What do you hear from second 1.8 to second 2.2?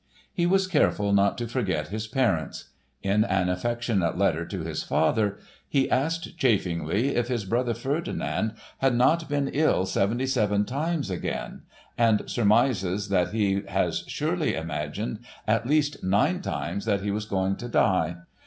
his